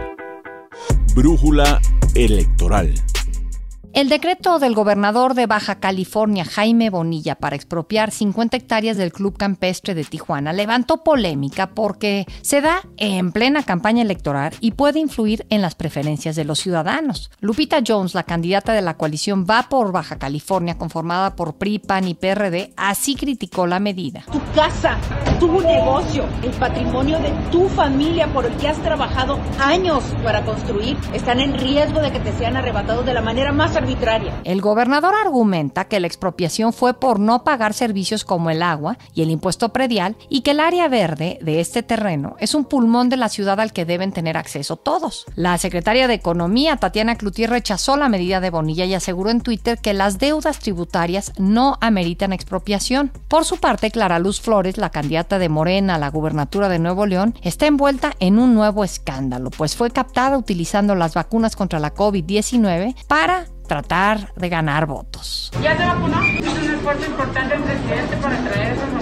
Brújula 1.14 1.80
electoral. 2.16 2.94
El 3.98 4.08
decreto 4.08 4.60
del 4.60 4.76
gobernador 4.76 5.34
de 5.34 5.46
Baja 5.46 5.80
California, 5.80 6.44
Jaime 6.44 6.88
Bonilla, 6.88 7.34
para 7.34 7.56
expropiar 7.56 8.12
50 8.12 8.56
hectáreas 8.56 8.96
del 8.96 9.12
Club 9.12 9.36
Campestre 9.36 9.92
de 9.96 10.04
Tijuana 10.04 10.52
levantó 10.52 11.02
polémica 11.02 11.70
porque 11.70 12.24
se 12.40 12.60
da 12.60 12.82
en 12.96 13.32
plena 13.32 13.64
campaña 13.64 14.02
electoral 14.02 14.54
y 14.60 14.70
puede 14.70 15.00
influir 15.00 15.46
en 15.50 15.62
las 15.62 15.74
preferencias 15.74 16.36
de 16.36 16.44
los 16.44 16.60
ciudadanos. 16.60 17.32
Lupita 17.40 17.80
Jones, 17.84 18.14
la 18.14 18.22
candidata 18.22 18.72
de 18.72 18.82
la 18.82 18.96
coalición 18.96 19.44
Va 19.50 19.64
por 19.68 19.90
Baja 19.90 20.16
California, 20.16 20.78
conformada 20.78 21.34
por 21.34 21.56
PRI, 21.56 21.80
PAN 21.80 22.06
y 22.06 22.14
PRD, 22.14 22.74
así 22.76 23.16
criticó 23.16 23.66
la 23.66 23.80
medida. 23.80 24.24
Tu 24.30 24.40
casa 24.54 24.96
tu 25.38 25.60
negocio, 25.60 26.24
el 26.42 26.50
patrimonio 26.50 27.18
de 27.20 27.30
tu 27.52 27.68
familia 27.68 28.26
por 28.26 28.44
el 28.44 28.52
que 28.56 28.68
has 28.68 28.78
trabajado 28.78 29.38
años 29.60 30.02
para 30.24 30.44
construir, 30.44 30.96
están 31.12 31.38
en 31.38 31.56
riesgo 31.56 32.00
de 32.00 32.10
que 32.10 32.18
te 32.18 32.32
sean 32.32 32.56
arrebatados 32.56 33.06
de 33.06 33.14
la 33.14 33.20
manera 33.20 33.52
más 33.52 33.76
El 34.44 34.60
gobernador 34.60 35.14
argumenta 35.14 35.86
que 35.86 35.98
la 35.98 36.06
expropiación 36.06 36.72
fue 36.72 36.94
por 36.94 37.20
no 37.20 37.42
pagar 37.42 37.72
servicios 37.72 38.24
como 38.24 38.50
el 38.50 38.62
agua 38.62 38.98
y 39.14 39.22
el 39.22 39.30
impuesto 39.30 39.70
predial 39.70 40.16
y 40.28 40.42
que 40.42 40.50
el 40.50 40.60
área 40.60 40.88
verde 40.88 41.38
de 41.40 41.60
este 41.60 41.82
terreno 41.82 42.36
es 42.38 42.54
un 42.54 42.64
pulmón 42.64 43.08
de 43.08 43.16
la 43.16 43.28
ciudad 43.28 43.60
al 43.60 43.72
que 43.72 43.84
deben 43.84 44.12
tener 44.12 44.36
acceso 44.36 44.76
todos. 44.76 45.24
La 45.36 45.56
secretaria 45.58 46.06
de 46.06 46.14
Economía, 46.14 46.76
Tatiana 46.76 47.16
Cloutier, 47.16 47.50
rechazó 47.50 47.96
la 47.96 48.08
medida 48.08 48.40
de 48.40 48.50
Bonilla 48.50 48.84
y 48.84 48.94
aseguró 48.94 49.30
en 49.30 49.40
Twitter 49.40 49.78
que 49.78 49.94
las 49.94 50.18
deudas 50.18 50.58
tributarias 50.58 51.32
no 51.38 51.78
ameritan 51.80 52.32
expropiación. 52.32 53.10
Por 53.28 53.44
su 53.44 53.56
parte, 53.56 53.90
Clara 53.90 54.18
Luz 54.18 54.40
Flores, 54.40 54.76
la 54.76 54.90
candidata 54.90 55.38
de 55.38 55.48
Morena 55.48 55.94
a 55.94 55.98
la 55.98 56.10
gubernatura 56.10 56.68
de 56.68 56.78
Nuevo 56.78 57.06
León, 57.06 57.34
está 57.42 57.66
envuelta 57.66 58.14
en 58.20 58.38
un 58.38 58.54
nuevo 58.54 58.84
escándalo, 58.84 59.50
pues 59.50 59.76
fue 59.76 59.90
captada 59.90 60.36
utilizando 60.36 60.94
las 60.94 61.14
vacunas 61.14 61.56
contra 61.56 61.78
la 61.78 61.94
COVID-19 61.94 62.94
para 63.06 63.46
tratar 63.68 64.34
de 64.34 64.48
ganar 64.48 64.86
votos. 64.86 65.52
¿Ya 65.62 65.76
se 65.76 65.84
vacunó? 65.84 66.20
Es 66.24 66.40
un 66.40 66.74
esfuerzo 66.74 67.06
importante 67.06 67.54
del 67.54 67.62
presidente 67.62 68.16
para 68.16 68.36
traer 68.38 68.72
esas 68.72 68.92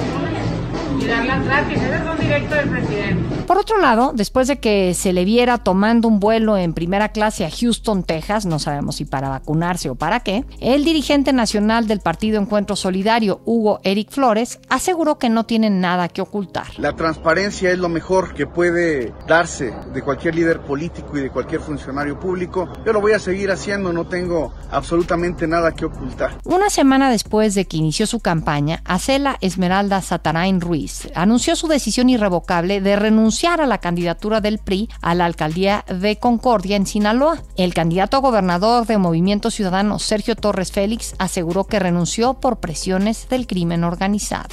vacunas 1.07 1.09
y 1.09 1.09
darlas 1.09 1.45
gratis. 1.45 1.79
Ese 1.83 1.95
es 1.95 2.03
un 2.03 2.19
directo 2.19 2.55
del 2.55 2.69
presidente. 2.69 3.37
Por 3.47 3.59
otro 3.59 3.79
lado, 3.79 4.13
después 4.15 4.49
de 4.49 4.59
que 4.59 4.93
se 4.95 5.13
le 5.13 5.25
viera 5.25 5.59
tomando 5.59 6.09
un 6.09 6.19
vuelo 6.19 6.57
en 6.57 6.75
primera 6.75 7.11
clase 7.11 7.45
a 7.45 7.51
Houston, 7.51 8.03
Texas, 8.03 8.45
no 8.45 8.59
sabemos 8.59 8.97
si 8.97 9.05
para 9.05 9.29
vacunarse 9.29 9.89
o 9.89 9.95
para 9.95 10.21
qué, 10.21 10.45
el 10.61 10.85
dirigente 10.85 11.33
nacional 11.33 11.87
del 11.87 12.01
Partido 12.01 12.41
Encuentro 12.41 12.75
Solidario, 12.75 13.41
Hugo 13.45 13.81
Eric 13.85 14.11
Flores, 14.11 14.59
aseguró 14.69 15.19
que 15.19 15.29
no 15.29 15.47
tienen 15.47 15.81
nada 15.81 16.09
que 16.09 16.23
ocultar. 16.23 16.67
La 16.79 16.95
transparencia 16.95 17.71
es 17.71 17.79
lo 17.79 17.89
mejor 17.89 18.35
que 18.35 18.47
puede 18.47 19.15
darse 19.29 19.73
de 19.93 20.03
cualquier 20.03 20.35
líder 20.35 20.61
político 20.63 21.17
y 21.17 21.21
de 21.21 21.31
cualquier 21.31 21.61
funcionario 21.61 22.19
público. 22.19 22.69
Yo 22.85 22.93
lo 22.93 23.01
voy 23.01 23.13
a 23.13 23.21
seguir 23.21 23.53
haciendo, 23.53 23.93
no 23.93 24.07
tengo 24.07 24.53
absolutamente 24.73 25.47
nada 25.47 25.73
que 25.73 25.85
ocultar. 25.85 26.39
Una 26.45 26.69
semana 26.69 27.11
después 27.11 27.55
de 27.55 27.67
que 27.67 27.77
inició 27.77 28.07
su 28.09 28.19
campaña, 28.19 28.83
Acela 28.85 29.37
Esmeralda 29.41 30.03
Satarain 30.03 30.61
Ruiz 30.61 30.96
anunció 31.15 31.57
su 31.57 31.69
decisión 31.69 32.09
irrevocable 32.09 32.81
de 32.81 32.97
renunciar 32.97 33.61
a 33.61 33.67
la 33.67 33.79
candidatura 33.79 34.41
del 34.41 34.59
PRI 34.59 34.89
a 35.01 35.15
la 35.15 35.25
alcaldía 35.25 35.85
de 35.89 36.19
Concordia 36.19 36.77
en 36.77 36.87
Sinaloa. 36.87 37.43
El 37.57 37.75
candidato 37.75 38.17
a 38.17 38.21
gobernador 38.21 38.87
de 38.87 38.99
Movimiento 38.99 39.51
Ciudadano, 39.51 39.99
Sergio 39.99 40.37
Torres 40.37 40.73
Félix, 40.73 41.15
aseguró 41.19 41.65
que 41.65 41.79
renunció 41.79 42.35
por 42.35 42.61
presiones 42.61 43.29
del 43.29 43.47
crimen 43.47 43.85
organizado. 43.85 44.49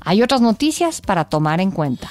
Hay 0.00 0.22
otras 0.22 0.40
noticias 0.40 1.00
para 1.00 1.26
tomar 1.26 1.60
en 1.60 1.70
cuenta. 1.70 2.10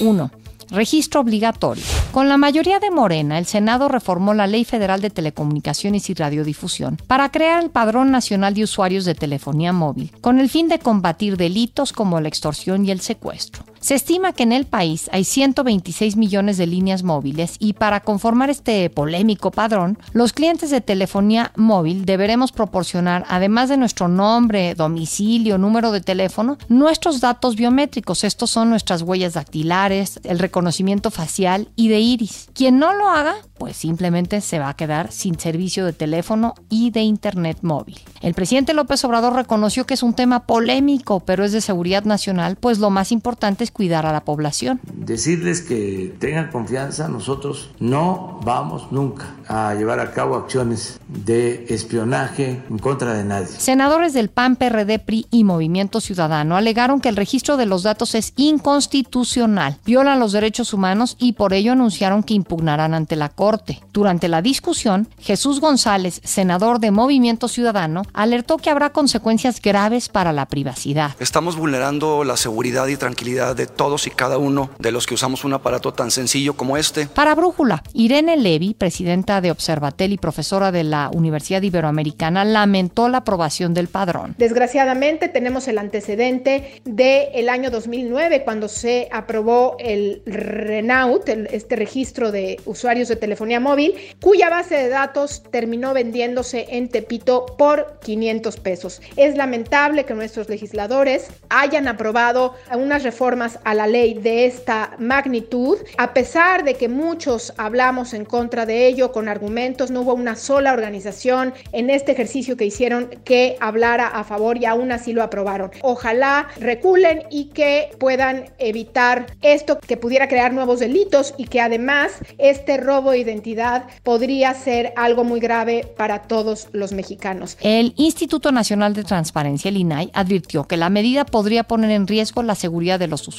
1. 0.00 0.30
Registro 0.70 1.20
obligatorio. 1.20 1.84
Con 2.16 2.30
la 2.30 2.38
mayoría 2.38 2.80
de 2.80 2.90
Morena, 2.90 3.38
el 3.38 3.44
Senado 3.44 3.88
reformó 3.88 4.32
la 4.32 4.46
Ley 4.46 4.64
Federal 4.64 5.02
de 5.02 5.10
Telecomunicaciones 5.10 6.08
y 6.08 6.14
Radiodifusión 6.14 6.96
para 7.06 7.30
crear 7.30 7.62
el 7.62 7.68
Padrón 7.68 8.10
Nacional 8.10 8.54
de 8.54 8.62
Usuarios 8.62 9.04
de 9.04 9.14
Telefonía 9.14 9.74
Móvil, 9.74 10.10
con 10.22 10.38
el 10.38 10.48
fin 10.48 10.66
de 10.68 10.78
combatir 10.78 11.36
delitos 11.36 11.92
como 11.92 12.18
la 12.18 12.28
extorsión 12.28 12.86
y 12.86 12.90
el 12.90 13.02
secuestro. 13.02 13.66
Se 13.86 13.94
estima 13.94 14.32
que 14.32 14.42
en 14.42 14.50
el 14.50 14.64
país 14.64 15.08
hay 15.12 15.22
126 15.22 16.16
millones 16.16 16.56
de 16.56 16.66
líneas 16.66 17.04
móviles 17.04 17.54
y 17.60 17.74
para 17.74 18.00
conformar 18.00 18.50
este 18.50 18.90
polémico 18.90 19.52
padrón, 19.52 19.96
los 20.12 20.32
clientes 20.32 20.70
de 20.70 20.80
telefonía 20.80 21.52
móvil 21.54 22.04
deberemos 22.04 22.50
proporcionar, 22.50 23.24
además 23.28 23.68
de 23.68 23.76
nuestro 23.76 24.08
nombre, 24.08 24.74
domicilio, 24.74 25.56
número 25.56 25.92
de 25.92 26.00
teléfono, 26.00 26.58
nuestros 26.68 27.20
datos 27.20 27.54
biométricos. 27.54 28.24
Estos 28.24 28.50
son 28.50 28.70
nuestras 28.70 29.02
huellas 29.02 29.34
dactilares, 29.34 30.18
el 30.24 30.40
reconocimiento 30.40 31.12
facial 31.12 31.68
y 31.76 31.86
de 31.86 32.00
iris. 32.00 32.48
Quien 32.54 32.80
no 32.80 32.92
lo 32.92 33.08
haga, 33.08 33.36
pues 33.56 33.76
simplemente 33.76 34.40
se 34.40 34.58
va 34.58 34.70
a 34.70 34.76
quedar 34.76 35.12
sin 35.12 35.38
servicio 35.38 35.86
de 35.86 35.92
teléfono 35.92 36.54
y 36.68 36.90
de 36.90 37.02
internet 37.02 37.58
móvil. 37.62 38.00
El 38.20 38.34
presidente 38.34 38.74
López 38.74 39.04
Obrador 39.04 39.34
reconoció 39.34 39.86
que 39.86 39.94
es 39.94 40.02
un 40.02 40.14
tema 40.14 40.44
polémico, 40.44 41.20
pero 41.20 41.44
es 41.44 41.52
de 41.52 41.60
seguridad 41.60 42.02
nacional, 42.04 42.56
pues 42.56 42.78
lo 42.78 42.90
más 42.90 43.12
importante 43.12 43.62
es 43.62 43.70
cuidar 43.76 44.06
a 44.06 44.12
la 44.12 44.24
población. 44.24 44.80
Decirles 44.94 45.60
que 45.60 46.14
tengan 46.18 46.50
confianza, 46.50 47.08
nosotros 47.08 47.70
no 47.78 48.40
vamos 48.42 48.90
nunca 48.90 49.34
a 49.48 49.74
llevar 49.74 50.00
a 50.00 50.12
cabo 50.12 50.34
acciones 50.36 50.98
de 51.08 51.66
espionaje 51.68 52.62
en 52.70 52.78
contra 52.78 53.12
de 53.12 53.24
nadie. 53.24 53.48
Senadores 53.58 54.14
del 54.14 54.30
PAN, 54.30 54.56
PRD, 54.56 54.98
PRI 54.98 55.26
y 55.30 55.44
Movimiento 55.44 56.00
Ciudadano 56.00 56.56
alegaron 56.56 57.00
que 57.00 57.10
el 57.10 57.16
registro 57.16 57.58
de 57.58 57.66
los 57.66 57.82
datos 57.82 58.14
es 58.14 58.32
inconstitucional, 58.36 59.76
viola 59.84 60.16
los 60.16 60.32
derechos 60.32 60.72
humanos 60.72 61.16
y 61.18 61.34
por 61.34 61.52
ello 61.52 61.72
anunciaron 61.72 62.22
que 62.22 62.32
impugnarán 62.32 62.94
ante 62.94 63.14
la 63.14 63.28
Corte. 63.28 63.82
Durante 63.92 64.28
la 64.28 64.40
discusión, 64.40 65.08
Jesús 65.18 65.60
González, 65.60 66.22
senador 66.24 66.80
de 66.80 66.90
Movimiento 66.90 67.48
Ciudadano, 67.48 68.04
alertó 68.14 68.56
que 68.56 68.70
habrá 68.70 68.90
consecuencias 68.90 69.60
graves 69.60 70.08
para 70.08 70.32
la 70.32 70.46
privacidad. 70.46 71.14
Estamos 71.20 71.56
vulnerando 71.56 72.24
la 72.24 72.36
seguridad 72.36 72.86
y 72.86 72.96
tranquilidad 72.96 73.54
de 73.54 73.65
todos 73.66 74.06
y 74.06 74.10
cada 74.10 74.38
uno 74.38 74.70
de 74.78 74.92
los 74.92 75.06
que 75.06 75.14
usamos 75.14 75.44
un 75.44 75.54
aparato 75.54 75.92
tan 75.92 76.10
sencillo 76.10 76.54
como 76.54 76.76
este. 76.76 77.06
Para 77.06 77.34
Brújula, 77.34 77.82
Irene 77.92 78.36
Levy, 78.36 78.74
presidenta 78.74 79.40
de 79.40 79.50
Observatel 79.50 80.12
y 80.12 80.18
profesora 80.18 80.72
de 80.72 80.84
la 80.84 81.10
Universidad 81.12 81.62
Iberoamericana, 81.62 82.44
lamentó 82.44 83.08
la 83.08 83.18
aprobación 83.18 83.74
del 83.74 83.88
padrón. 83.88 84.34
Desgraciadamente 84.38 85.28
tenemos 85.28 85.68
el 85.68 85.78
antecedente 85.78 86.80
del 86.84 87.48
año 87.48 87.70
2009 87.70 88.42
cuando 88.44 88.68
se 88.68 89.08
aprobó 89.12 89.76
el 89.78 90.22
RENAUT, 90.26 91.28
el, 91.28 91.46
este 91.50 91.76
registro 91.76 92.32
de 92.32 92.60
usuarios 92.64 93.08
de 93.08 93.16
telefonía 93.16 93.60
móvil, 93.60 93.94
cuya 94.20 94.50
base 94.50 94.76
de 94.76 94.88
datos 94.88 95.42
terminó 95.50 95.94
vendiéndose 95.94 96.66
en 96.70 96.88
Tepito 96.88 97.46
por 97.58 97.98
500 98.02 98.56
pesos. 98.58 99.00
Es 99.16 99.36
lamentable 99.36 100.04
que 100.04 100.14
nuestros 100.14 100.48
legisladores 100.48 101.26
hayan 101.48 101.88
aprobado 101.88 102.54
unas 102.72 103.02
reformas 103.02 103.45
a 103.64 103.74
la 103.74 103.86
ley 103.86 104.14
de 104.14 104.46
esta 104.46 104.96
magnitud, 104.98 105.78
a 105.98 106.12
pesar 106.12 106.64
de 106.64 106.74
que 106.74 106.88
muchos 106.88 107.52
hablamos 107.56 108.14
en 108.14 108.24
contra 108.24 108.66
de 108.66 108.86
ello 108.86 109.12
con 109.12 109.28
argumentos, 109.28 109.90
no 109.90 110.02
hubo 110.02 110.14
una 110.14 110.36
sola 110.36 110.72
organización 110.72 111.54
en 111.72 111.90
este 111.90 112.12
ejercicio 112.12 112.56
que 112.56 112.66
hicieron 112.66 113.10
que 113.24 113.56
hablara 113.60 114.08
a 114.08 114.24
favor 114.24 114.58
y 114.58 114.64
aún 114.64 114.92
así 114.92 115.12
lo 115.12 115.22
aprobaron. 115.22 115.70
Ojalá 115.82 116.48
reculen 116.58 117.22
y 117.30 117.46
que 117.46 117.90
puedan 117.98 118.50
evitar 118.58 119.26
esto 119.42 119.78
que 119.78 119.96
pudiera 119.96 120.28
crear 120.28 120.52
nuevos 120.52 120.80
delitos 120.80 121.34
y 121.36 121.46
que 121.46 121.60
además 121.60 122.12
este 122.38 122.76
robo 122.76 123.12
de 123.12 123.18
identidad 123.18 123.86
podría 124.02 124.54
ser 124.54 124.92
algo 124.96 125.24
muy 125.24 125.40
grave 125.40 125.88
para 125.96 126.22
todos 126.22 126.68
los 126.72 126.92
mexicanos. 126.92 127.56
El 127.60 127.94
Instituto 127.96 128.52
Nacional 128.52 128.94
de 128.94 129.04
Transparencia, 129.04 129.68
el 129.68 129.76
INAI, 129.76 130.10
advirtió 130.14 130.64
que 130.64 130.76
la 130.76 130.90
medida 130.90 131.24
podría 131.24 131.64
poner 131.64 131.90
en 131.90 132.06
riesgo 132.06 132.42
la 132.42 132.54
seguridad 132.54 132.98
de 132.98 133.08
los 133.08 133.26
usuarios, 133.28 133.35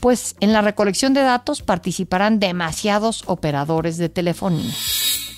pues 0.00 0.36
en 0.40 0.52
la 0.52 0.60
recolección 0.60 1.14
de 1.14 1.22
datos 1.22 1.62
participarán 1.62 2.38
demasiados 2.38 3.24
operadores 3.26 3.96
de 3.96 4.08
telefonía. 4.08 4.72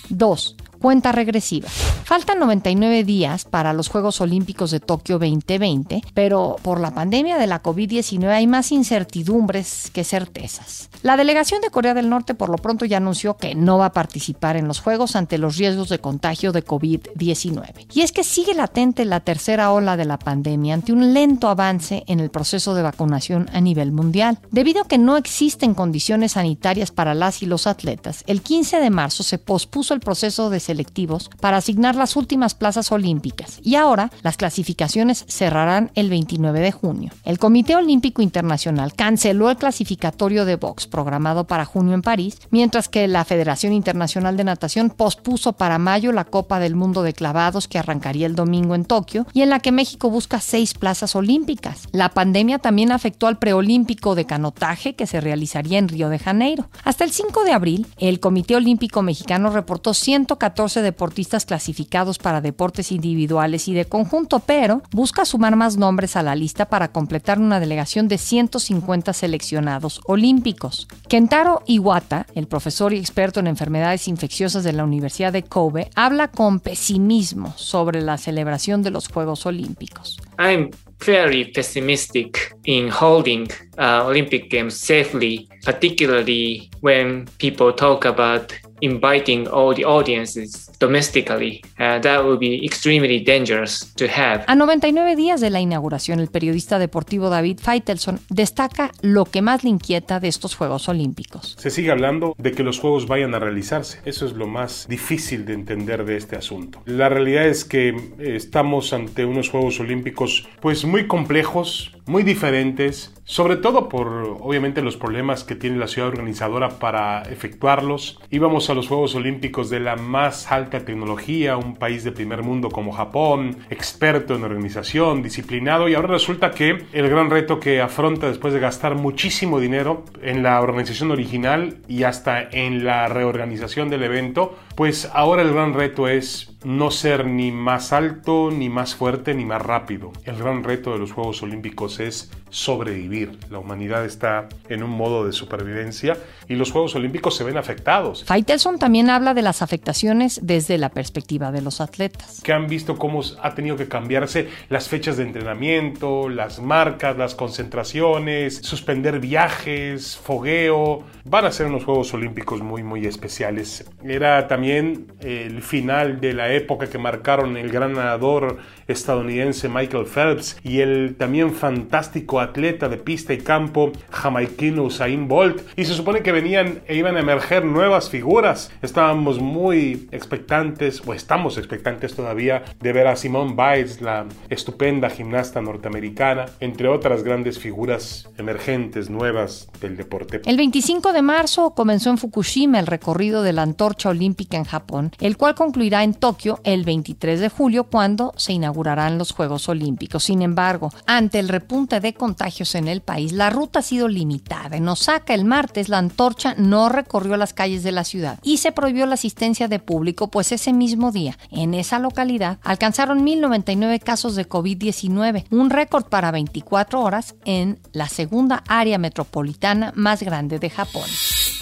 2 0.09 0.55
cuenta 0.85 1.11
regresiva. 1.11 1.67
Faltan 1.67 2.37
99 2.37 3.03
días 3.03 3.45
para 3.45 3.73
los 3.73 3.87
Juegos 3.87 4.21
Olímpicos 4.21 4.69
de 4.69 4.79
Tokio 4.79 5.17
2020, 5.17 6.03
pero 6.13 6.57
por 6.61 6.79
la 6.79 6.93
pandemia 6.93 7.39
de 7.39 7.47
la 7.47 7.63
COVID-19 7.63 8.27
hay 8.27 8.45
más 8.45 8.71
incertidumbres 8.71 9.89
que 9.91 10.03
certezas. 10.03 10.91
La 11.01 11.17
delegación 11.17 11.61
de 11.61 11.71
Corea 11.71 11.95
del 11.95 12.07
Norte 12.07 12.35
por 12.35 12.49
lo 12.49 12.57
pronto 12.57 12.85
ya 12.85 12.97
anunció 12.97 13.35
que 13.35 13.55
no 13.55 13.79
va 13.79 13.87
a 13.87 13.93
participar 13.93 14.57
en 14.57 14.67
los 14.67 14.79
Juegos 14.79 15.15
ante 15.15 15.39
los 15.39 15.57
riesgos 15.57 15.89
de 15.89 15.97
contagio 15.97 16.51
de 16.51 16.63
COVID-19. 16.63 17.87
Y 17.91 18.01
es 18.01 18.11
que 18.11 18.23
sigue 18.23 18.53
latente 18.53 19.05
la 19.05 19.21
tercera 19.21 19.71
ola 19.71 19.97
de 19.97 20.05
la 20.05 20.19
pandemia 20.19 20.75
ante 20.75 20.93
un 20.93 21.15
lento 21.15 21.49
avance 21.49 22.03
en 22.05 22.19
el 22.19 22.29
proceso 22.29 22.75
de 22.75 22.83
vacunación 22.83 23.49
a 23.53 23.59
nivel 23.59 23.91
mundial. 23.91 24.37
Debido 24.51 24.83
a 24.83 24.87
que 24.87 24.99
no 24.99 25.17
existen 25.17 25.73
condiciones 25.73 26.33
sanitarias 26.33 26.91
para 26.91 27.15
las 27.15 27.41
y 27.41 27.47
los 27.47 27.65
atletas, 27.65 28.23
el 28.27 28.43
15 28.43 28.79
de 28.79 28.91
marzo 28.91 29.23
se 29.23 29.39
pospuso 29.39 29.95
el 29.95 29.99
proceso 29.99 30.51
de 30.51 30.59
selectivos 30.75 31.29
para 31.39 31.57
asignar 31.57 31.95
las 31.95 32.17
últimas 32.17 32.53
plazas 32.53 32.91
olímpicas 32.91 33.59
y 33.63 33.75
ahora 33.75 34.11
las 34.23 34.35
clasificaciones 34.35 35.23
cerrarán 35.27 35.91
el 35.95 36.09
29 36.09 36.59
de 36.59 36.71
junio. 36.73 37.11
El 37.23 37.39
Comité 37.39 37.77
Olímpico 37.77 38.21
Internacional 38.21 38.93
canceló 38.93 39.49
el 39.49 39.55
clasificatorio 39.55 40.43
de 40.43 40.57
box 40.57 40.87
programado 40.87 41.45
para 41.45 41.63
junio 41.63 41.93
en 41.93 42.01
París, 42.01 42.39
mientras 42.51 42.89
que 42.89 43.07
la 43.07 43.23
Federación 43.23 43.71
Internacional 43.71 44.35
de 44.35 44.43
Natación 44.43 44.89
pospuso 44.89 45.53
para 45.53 45.77
mayo 45.77 46.11
la 46.11 46.25
Copa 46.25 46.59
del 46.59 46.75
Mundo 46.75 47.03
de 47.03 47.13
Clavados 47.13 47.69
que 47.69 47.79
arrancaría 47.79 48.27
el 48.27 48.35
domingo 48.35 48.75
en 48.75 48.83
Tokio 48.83 49.25
y 49.33 49.41
en 49.41 49.49
la 49.49 49.59
que 49.59 49.71
México 49.71 50.09
busca 50.09 50.41
seis 50.41 50.73
plazas 50.73 51.15
olímpicas. 51.15 51.87
La 51.93 52.09
pandemia 52.09 52.59
también 52.59 52.91
afectó 52.91 53.27
al 53.27 53.39
preolímpico 53.39 54.15
de 54.15 54.25
canotaje 54.25 54.95
que 54.95 55.07
se 55.07 55.21
realizaría 55.21 55.79
en 55.79 55.87
Río 55.87 56.09
de 56.09 56.19
Janeiro. 56.19 56.69
Hasta 56.83 57.05
el 57.05 57.11
5 57.11 57.43
de 57.45 57.53
abril, 57.53 57.87
el 57.97 58.19
Comité 58.19 58.55
Olímpico 58.55 59.01
Mexicano 59.01 59.49
reportó 59.51 59.93
114 59.93 60.64
14 60.65 60.81
deportistas 60.81 61.45
clasificados 61.45 62.17
para 62.17 62.41
deportes 62.41 62.91
individuales 62.91 63.67
y 63.67 63.75
de 63.75 63.85
conjunto, 63.85 64.39
pero 64.39 64.81
busca 64.89 65.23
sumar 65.23 65.55
más 65.55 65.77
nombres 65.77 66.15
a 66.15 66.23
la 66.23 66.33
lista 66.33 66.65
para 66.69 66.87
completar 66.87 67.37
una 67.37 67.59
delegación 67.59 68.07
de 68.07 68.17
150 68.17 69.13
seleccionados 69.13 70.01
olímpicos. 70.05 70.87
Kentaro 71.07 71.61
Iwata, 71.67 72.25
el 72.33 72.47
profesor 72.47 72.93
y 72.93 72.97
experto 72.97 73.39
en 73.39 73.45
enfermedades 73.45 74.07
infecciosas 74.07 74.63
de 74.63 74.73
la 74.73 74.83
Universidad 74.83 75.31
de 75.31 75.43
Kobe, 75.43 75.91
habla 75.93 76.29
con 76.29 76.59
pesimismo 76.59 77.53
sobre 77.57 78.01
la 78.01 78.17
celebración 78.17 78.81
de 78.81 78.89
los 78.89 79.07
Juegos 79.07 79.45
Olímpicos. 79.45 80.17
I'm 80.39 80.71
very 81.05 81.51
pessimistic 81.51 82.55
in 82.63 82.89
holding 82.89 83.47
uh, 83.77 84.07
Olympic 84.07 84.49
Games 84.49 84.75
safely, 84.75 85.47
particularly 85.63 86.69
when 86.81 87.25
people 87.37 87.73
talk 87.73 88.05
about 88.05 88.53
inviting 88.81 89.47
all 89.47 89.73
the 89.73 89.85
audiences 89.85 90.69
domestically. 90.79 91.61
Uh, 91.79 91.99
that 91.99 92.23
would 92.23 92.39
be 92.39 92.65
extremely 92.65 93.19
dangerous 93.19 93.93
to 93.95 94.05
have. 94.07 94.43
A 94.47 94.55
99 94.55 95.15
días 95.15 95.41
de 95.41 95.49
la 95.49 95.61
inauguración, 95.61 96.19
el 96.19 96.27
periodista 96.27 96.79
deportivo 96.79 97.29
David 97.29 97.59
Feitelson 97.59 98.19
destaca 98.29 98.91
lo 99.01 99.25
que 99.25 99.41
más 99.41 99.63
le 99.63 99.69
inquieta 99.69 100.19
de 100.19 100.27
estos 100.27 100.55
Juegos 100.55 100.89
Olímpicos. 100.89 101.55
Se 101.57 101.69
sigue 101.69 101.91
hablando 101.91 102.35
de 102.37 102.51
que 102.51 102.63
los 102.63 102.79
Juegos 102.79 103.07
vayan 103.07 103.33
a 103.33 103.39
realizarse. 103.39 103.99
Eso 104.05 104.25
es 104.25 104.33
lo 104.33 104.47
más 104.47 104.87
difícil 104.87 105.45
de 105.45 105.53
entender 105.53 106.05
de 106.05 106.17
este 106.17 106.35
asunto. 106.35 106.81
La 106.85 107.09
realidad 107.09 107.47
es 107.47 107.65
que 107.65 107.95
estamos 108.19 108.93
ante 108.93 109.25
unos 109.25 109.49
Juegos 109.49 109.79
Olímpicos 109.79 110.47
pues 110.59 110.85
muy 110.85 111.07
complejos, 111.07 111.93
muy 112.05 112.23
diferentes, 112.23 113.14
sobre 113.25 113.57
todo 113.57 113.89
por 113.89 114.07
obviamente 114.39 114.81
los 114.81 114.97
problemas 114.97 115.43
que 115.43 115.55
tiene 115.55 115.77
la 115.77 115.87
ciudad 115.87 116.09
organizadora 116.09 116.79
para 116.79 117.23
efectuarlos. 117.23 118.19
Íbamos 118.29 118.69
a 118.69 118.75
los 118.75 118.87
Juegos 118.87 119.15
Olímpicos 119.15 119.69
de 119.69 119.79
la 119.79 119.95
más 119.95 120.51
alta 120.51 120.85
tecnología, 120.85 121.57
un 121.57 121.75
país 121.75 122.03
de 122.03 122.11
primer 122.11 122.43
mundo 122.43 122.69
como 122.69 122.91
Japón, 122.91 123.57
experto 123.69 124.35
en 124.35 124.43
organización, 124.43 125.23
disciplinado, 125.23 125.89
y 125.89 125.95
ahora 125.95 126.09
resulta 126.09 126.51
que 126.51 126.85
el 126.93 127.09
gran 127.09 127.31
reto 127.31 127.59
que 127.59 127.81
afronta 127.81 128.27
después 128.27 128.53
de 128.53 128.59
gastar 128.59 128.95
muchísimo 128.95 129.59
dinero 129.59 130.05
en 130.21 130.43
la 130.43 130.61
organización 130.61 131.11
original 131.11 131.77
y 131.87 132.03
hasta 132.03 132.41
en 132.41 132.85
la 132.85 133.07
reorganización 133.07 133.89
del 133.89 134.03
evento, 134.03 134.55
pues 134.75 135.09
ahora 135.13 135.41
el 135.41 135.53
gran 135.53 135.73
reto 135.73 136.07
es 136.07 136.55
no 136.65 136.89
ser 136.89 137.27
ni 137.27 137.51
más 137.51 137.93
alto, 137.93 138.49
ni 138.51 138.69
más 138.69 138.95
fuerte, 138.95 139.35
ni 139.35 139.45
más 139.45 139.61
rápido. 139.61 140.11
El 140.25 140.37
gran 140.37 140.63
reto 140.63 140.91
de 140.91 140.97
los 140.97 141.11
Juegos 141.11 141.43
Olímpicos 141.43 141.99
es 141.99 142.31
sobrevivir. 142.49 143.37
La 143.49 143.59
humanidad 143.59 144.05
está 144.05 144.47
en 144.69 144.81
un 144.81 144.89
modo 144.89 145.25
de 145.25 145.33
supervivencia 145.33 146.17
y 146.47 146.55
los 146.55 146.71
Juegos 146.71 146.95
Olímpicos 146.95 147.35
se 147.35 147.43
ven 147.43 147.57
afectados. 147.57 148.23
Faitelson 148.23 148.79
también 148.79 149.09
habla 149.09 149.33
de 149.33 149.41
las 149.41 149.61
afectaciones 149.61 150.39
desde 150.41 150.77
la 150.77 150.89
perspectiva 150.89 151.51
de 151.51 151.61
los 151.61 151.81
atletas. 151.81 152.41
Que 152.43 152.53
han 152.53 152.67
visto 152.67 152.97
cómo 152.97 153.21
ha 153.41 153.53
tenido 153.53 153.75
que 153.75 153.87
cambiarse 153.87 154.49
las 154.69 154.87
fechas 154.87 155.17
de 155.17 155.23
entrenamiento, 155.23 156.29
las 156.29 156.59
marcas, 156.59 157.17
las 157.17 157.35
concentraciones, 157.35 158.57
suspender 158.63 159.19
viajes, 159.19 160.17
fogueo. 160.17 161.03
Van 161.25 161.45
a 161.45 161.51
ser 161.51 161.67
unos 161.67 161.83
Juegos 161.83 162.13
Olímpicos 162.13 162.61
muy, 162.61 162.81
muy 162.81 163.05
especiales. 163.05 163.85
Era 164.03 164.47
también 164.65 165.13
el 165.19 165.61
final 165.61 166.19
de 166.19 166.33
la 166.33 166.51
época 166.51 166.89
que 166.89 166.97
marcaron 166.97 167.55
el 167.55 167.69
gran 167.69 167.93
nadador 167.93 168.57
estadounidense 168.87 169.69
Michael 169.69 170.07
Phelps 170.07 170.57
y 170.63 170.79
el 170.79 171.15
también 171.17 171.53
fantástico 171.53 172.39
atleta 172.39 172.89
de 172.89 172.97
pista 172.97 173.33
y 173.33 173.37
campo 173.37 173.91
jamaiquino 174.09 174.83
Usain 174.83 175.27
Bolt. 175.27 175.61
Y 175.75 175.85
se 175.85 175.93
supone 175.93 176.21
que 176.21 176.31
venían 176.31 176.79
e 176.87 176.95
iban 176.95 177.15
a 177.15 177.19
emerger 177.19 177.63
nuevas 177.63 178.09
figuras. 178.09 178.71
Estábamos 178.81 179.39
muy 179.39 180.07
expectantes, 180.11 181.01
o 181.05 181.13
estamos 181.13 181.59
expectantes 181.59 182.15
todavía, 182.15 182.63
de 182.79 182.91
ver 182.91 183.05
a 183.05 183.15
Simone 183.15 183.53
Biles, 183.53 184.01
la 184.01 184.25
estupenda 184.49 185.11
gimnasta 185.11 185.61
norteamericana, 185.61 186.45
entre 186.59 186.87
otras 186.87 187.23
grandes 187.23 187.59
figuras 187.59 188.29
emergentes 188.39 189.11
nuevas 189.11 189.69
del 189.79 189.95
deporte. 189.95 190.41
El 190.45 190.57
25 190.57 191.13
de 191.13 191.21
marzo 191.21 191.75
comenzó 191.75 192.09
en 192.09 192.17
Fukushima 192.17 192.79
el 192.79 192.87
recorrido 192.87 193.43
de 193.43 193.53
la 193.53 193.61
antorcha 193.61 194.09
olímpica 194.09 194.54
en 194.57 194.63
Japón, 194.63 195.11
el 195.19 195.37
cual 195.37 195.55
concluirá 195.55 196.03
en 196.03 196.13
Tokio 196.13 196.59
el 196.63 196.83
23 196.83 197.39
de 197.39 197.49
julio 197.49 197.85
cuando 197.85 198.33
se 198.37 198.53
inaugurarán 198.53 199.17
los 199.17 199.31
Juegos 199.31 199.69
Olímpicos. 199.69 200.23
Sin 200.23 200.41
embargo, 200.41 200.91
ante 201.05 201.39
el 201.39 201.49
repunte 201.49 201.99
de 201.99 202.13
contagios 202.13 202.75
en 202.75 202.87
el 202.87 203.01
país, 203.01 203.31
la 203.31 203.49
ruta 203.49 203.79
ha 203.79 203.83
sido 203.83 204.07
limitada. 204.07 204.77
En 204.77 204.87
Osaka 204.87 205.33
el 205.33 205.45
martes 205.45 205.89
la 205.89 205.97
antorcha 205.97 206.55
no 206.57 206.89
recorrió 206.89 207.37
las 207.37 207.53
calles 207.53 207.83
de 207.83 207.91
la 207.91 208.03
ciudad 208.03 208.39
y 208.43 208.57
se 208.57 208.71
prohibió 208.71 209.05
la 209.05 209.15
asistencia 209.15 209.67
de 209.67 209.79
público, 209.79 210.29
pues 210.29 210.51
ese 210.51 210.73
mismo 210.73 211.11
día, 211.11 211.37
en 211.51 211.73
esa 211.73 211.99
localidad, 211.99 212.59
alcanzaron 212.63 213.25
1.099 213.25 213.99
casos 213.99 214.35
de 214.35 214.47
COVID-19, 214.47 215.45
un 215.51 215.69
récord 215.69 216.05
para 216.05 216.31
24 216.31 217.01
horas 217.01 217.35
en 217.45 217.79
la 217.91 218.07
segunda 218.07 218.63
área 218.67 218.97
metropolitana 218.97 219.91
más 219.95 220.23
grande 220.23 220.59
de 220.59 220.69
Japón. 220.69 221.03